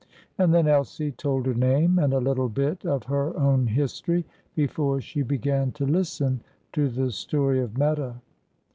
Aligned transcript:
And 0.39 0.51
then 0.51 0.67
Elsie 0.67 1.11
told 1.11 1.45
her 1.45 1.53
name, 1.53 1.99
and 1.99 2.11
a 2.11 2.17
little 2.17 2.49
bit 2.49 2.83
of 2.87 3.03
her 3.03 3.37
own 3.37 3.67
history, 3.67 4.25
before 4.55 4.99
she 4.99 5.21
began 5.21 5.71
to 5.73 5.85
listen 5.85 6.41
to 6.73 6.89
the 6.89 7.11
story 7.11 7.61
of 7.61 7.77
Meta. 7.77 8.15